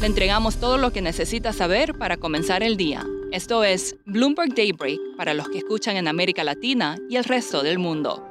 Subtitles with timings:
[0.00, 3.06] Le entregamos todo lo que necesita saber para comenzar el día.
[3.32, 7.78] Esto es Bloomberg Daybreak para los que escuchan en América Latina y el resto del
[7.78, 8.22] mundo.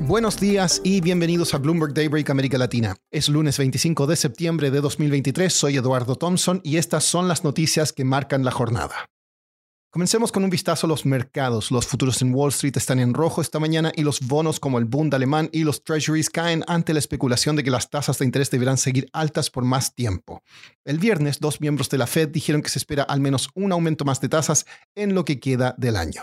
[0.00, 2.96] Buenos días y bienvenidos a Bloomberg Daybreak América Latina.
[3.10, 7.92] Es lunes 25 de septiembre de 2023, soy Eduardo Thompson y estas son las noticias
[7.92, 9.10] que marcan la jornada.
[9.90, 11.70] Comencemos con un vistazo a los mercados.
[11.70, 14.84] Los futuros en Wall Street están en rojo esta mañana y los bonos como el
[14.84, 18.50] Bund alemán y los Treasuries caen ante la especulación de que las tasas de interés
[18.50, 20.42] deberán seguir altas por más tiempo.
[20.84, 24.04] El viernes, dos miembros de la Fed dijeron que se espera al menos un aumento
[24.04, 26.22] más de tasas en lo que queda del año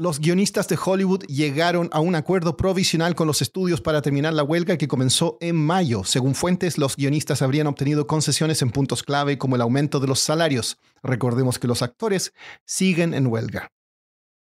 [0.00, 4.42] los guionistas de Hollywood llegaron a un acuerdo provisional con los estudios para terminar la
[4.42, 6.04] huelga que comenzó en mayo.
[6.04, 10.20] Según fuentes, los guionistas habrían obtenido concesiones en puntos clave como el aumento de los
[10.20, 10.78] salarios.
[11.02, 12.32] Recordemos que los actores
[12.64, 13.72] siguen en huelga.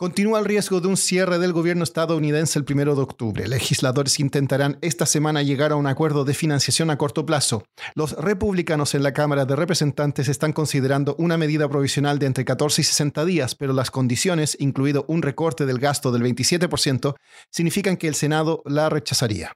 [0.00, 3.46] Continúa el riesgo de un cierre del gobierno estadounidense el 1 de octubre.
[3.46, 7.64] Legisladores intentarán esta semana llegar a un acuerdo de financiación a corto plazo.
[7.94, 12.80] Los republicanos en la Cámara de Representantes están considerando una medida provisional de entre 14
[12.80, 17.14] y 60 días, pero las condiciones, incluido un recorte del gasto del 27%,
[17.50, 19.52] significan que el Senado la rechazaría.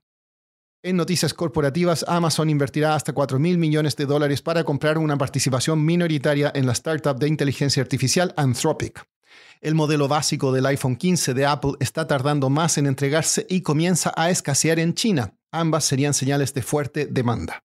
[0.82, 5.82] En noticias corporativas, Amazon invertirá hasta 4 mil millones de dólares para comprar una participación
[5.82, 9.06] minoritaria en la startup de inteligencia artificial Anthropic.
[9.60, 14.12] El modelo básico del iPhone 15 de Apple está tardando más en entregarse y comienza
[14.16, 15.34] a escasear en China.
[15.52, 17.64] Ambas serían señales de fuerte demanda.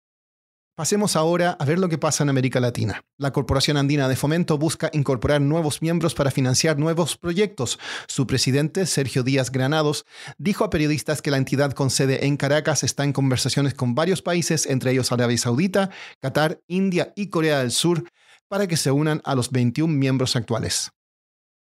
[0.76, 3.04] Pasemos ahora a ver lo que pasa en América Latina.
[3.20, 7.78] La Corporación Andina de Fomento busca incorporar nuevos miembros para financiar nuevos proyectos.
[8.08, 10.04] Su presidente, Sergio Díaz Granados,
[10.40, 14.24] dijo a periodistas que la entidad con sede en Caracas está en conversaciones con varios
[14.24, 18.10] países, entre ellos Arabia Saudita, Qatar, India y Corea del Sur,
[18.48, 20.90] para que se unan a los 21 miembros actuales.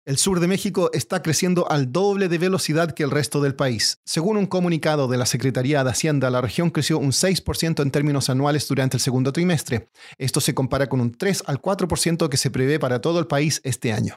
[0.07, 3.99] El sur de México está creciendo al doble de velocidad que el resto del país.
[4.07, 8.31] Según un comunicado de la Secretaría de Hacienda, la región creció un 6% en términos
[8.31, 9.91] anuales durante el segundo trimestre.
[10.17, 13.61] Esto se compara con un 3 al 4% que se prevé para todo el país
[13.63, 14.17] este año.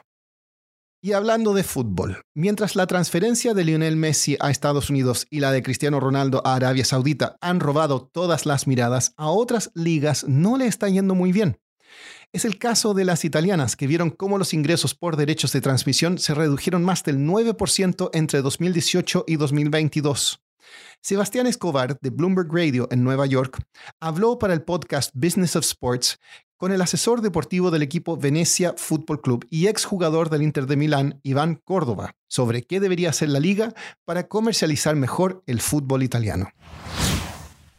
[1.02, 5.52] Y hablando de fútbol, mientras la transferencia de Lionel Messi a Estados Unidos y la
[5.52, 10.56] de Cristiano Ronaldo a Arabia Saudita han robado todas las miradas, a otras ligas no
[10.56, 11.58] le está yendo muy bien.
[12.34, 16.18] Es el caso de las italianas, que vieron cómo los ingresos por derechos de transmisión
[16.18, 20.42] se redujeron más del 9% entre 2018 y 2022.
[21.00, 23.62] Sebastián Escobar, de Bloomberg Radio en Nueva York,
[24.00, 26.18] habló para el podcast Business of Sports
[26.56, 31.20] con el asesor deportivo del equipo Venecia Football Club y exjugador del Inter de Milán,
[31.22, 33.74] Iván Córdoba, sobre qué debería hacer la liga
[34.04, 36.48] para comercializar mejor el fútbol italiano.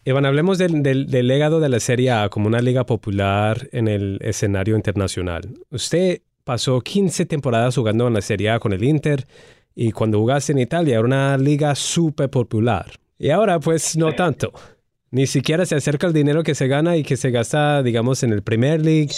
[0.07, 4.75] Iván, hablemos del, legado de la Serie A como una liga popular en el escenario
[4.75, 5.49] internacional.
[5.71, 9.25] Usted pasó 15 temporadas jugando en la Serie A con el Inter
[9.73, 12.85] y cuando jugaste en Italia era una liga súper popular.
[13.17, 14.53] Y ahora pues no tanto.
[15.09, 18.31] Ni siquiera se acerca el dinero que se gana y que se gasta, digamos, en
[18.31, 19.15] el Premier League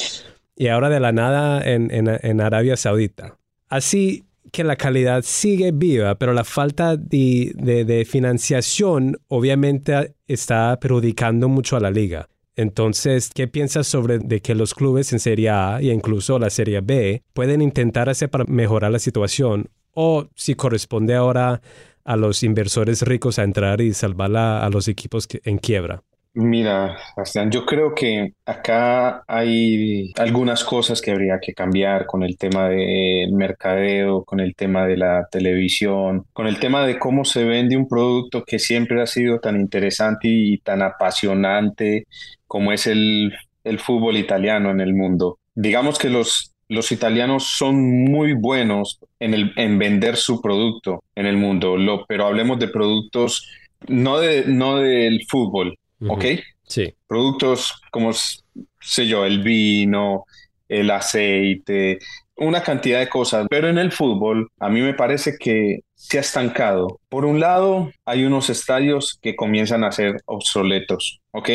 [0.56, 3.38] y ahora de la nada en, en Arabia Saudita.
[3.68, 11.76] Así, que la calidad sigue viva, pero la falta de, financiación obviamente está perjudicando mucho
[11.76, 12.30] a la liga.
[12.56, 16.82] Entonces, ¿qué piensas sobre de que los clubes en Serie A e incluso la Serie
[16.82, 19.70] B pueden intentar hacer para mejorar la situación?
[19.92, 21.62] O si corresponde ahora
[22.04, 26.04] a los inversores ricos a entrar y salvar a los equipos en quiebra.
[26.40, 32.38] Mira, Bastián, yo creo que acá hay algunas cosas que habría que cambiar con el
[32.38, 37.44] tema del mercadeo, con el tema de la televisión, con el tema de cómo se
[37.44, 42.06] vende un producto que siempre ha sido tan interesante y tan apasionante
[42.46, 43.34] como es el,
[43.64, 45.40] el fútbol italiano en el mundo.
[45.56, 51.26] Digamos que los, los italianos son muy buenos en, el, en vender su producto en
[51.26, 53.50] el mundo, lo, pero hablemos de productos
[53.88, 56.26] no, de, no del fútbol, ¿ok?
[56.64, 56.94] Sí.
[57.08, 60.26] Productos como, sé yo, el vino,
[60.68, 62.00] el aceite,
[62.38, 66.22] una cantidad de cosas, pero en el fútbol a mí me parece que se ha
[66.22, 67.00] estancado.
[67.10, 71.50] Por un lado, hay unos estadios que comienzan a ser obsoletos, ¿ok?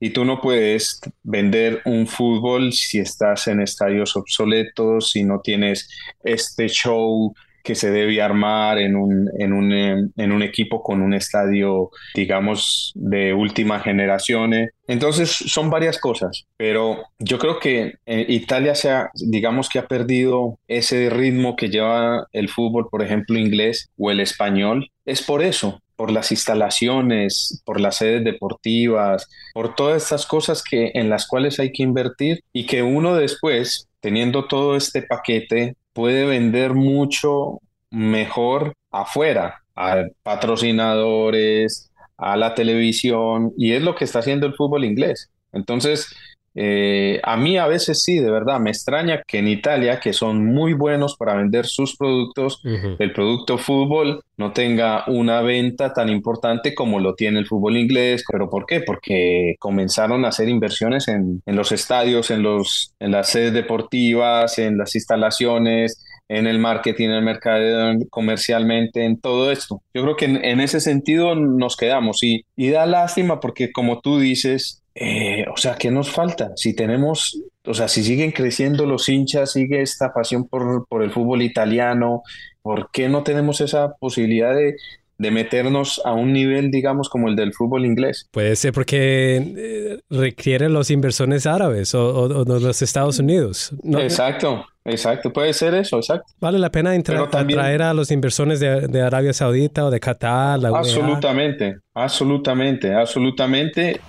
[0.00, 5.88] Y tú no puedes vender un fútbol si estás en estadios obsoletos, si no tienes
[6.24, 11.14] este show que se debe armar en un, en un, en un equipo con un
[11.14, 14.52] estadio, digamos, de última generación.
[14.88, 20.58] Entonces, son varias cosas, pero yo creo que eh, Italia se digamos que ha perdido
[20.68, 24.90] ese ritmo que lleva el fútbol, por ejemplo, inglés o el español.
[25.04, 30.90] Es por eso, por las instalaciones, por las sedes deportivas, por todas estas cosas que
[30.94, 36.24] en las cuales hay que invertir y que uno después, teniendo todo este paquete, puede
[36.26, 37.60] vender mucho
[37.90, 44.84] mejor afuera, a patrocinadores, a la televisión, y es lo que está haciendo el fútbol
[44.84, 45.30] inglés.
[45.52, 46.14] Entonces,
[46.54, 50.44] eh, a mí a veces sí, de verdad, me extraña que en Italia, que son
[50.44, 56.74] muy buenos para vender sus productos, el producto fútbol no tenga una venta tan importante
[56.74, 58.24] como lo tiene el fútbol inglés.
[58.30, 58.80] ¿Pero por qué?
[58.80, 64.58] Porque comenzaron a hacer inversiones en, en los estadios, en, los, en las sedes deportivas,
[64.58, 69.82] en las instalaciones, en el marketing, en el mercado comercialmente, en todo esto.
[69.92, 74.18] Yo creo que en, ese sentido nos quedamos y, y da lástima porque como tú
[74.18, 76.52] dices, eh, o sea, ¿qué nos falta?
[76.56, 81.10] Si tenemos, o sea, si siguen creciendo los hinchas, sigue esta pasión por, por el
[81.10, 82.22] fútbol italiano,
[82.62, 84.76] ¿por qué no tenemos esa posibilidad de,
[85.22, 88.28] de meternos a un nivel, digamos, como el del fútbol inglés.
[88.32, 93.72] Puede ser porque eh, requiere los inversores árabes o, de los Estados Unidos.
[93.84, 96.32] Exacto, exacto, puede ser eso, exacto.
[96.40, 100.58] Vale la pena entrar, traer a los inversores de, Arabia Saudita o de Qatar.
[100.58, 104.00] La absolutamente, absolutamente, absolutamente.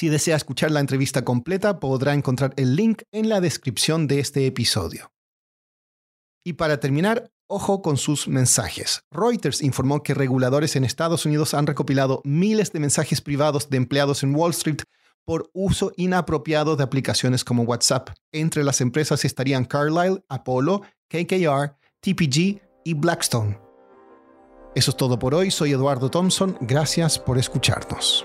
[0.00, 4.46] Si desea escuchar la entrevista completa, podrá encontrar el link en la descripción de este
[4.46, 5.12] episodio.
[6.42, 9.02] Y para terminar, ojo con sus mensajes.
[9.10, 14.22] Reuters informó que reguladores en Estados Unidos han recopilado miles de mensajes privados de empleados
[14.22, 14.80] en Wall Street
[15.26, 18.08] por uso inapropiado de aplicaciones como WhatsApp.
[18.32, 23.58] Entre las empresas estarían Carlyle, Apollo, KKR, TPG y Blackstone.
[24.74, 25.50] Eso es todo por hoy.
[25.50, 26.56] Soy Eduardo Thompson.
[26.62, 28.24] Gracias por escucharnos.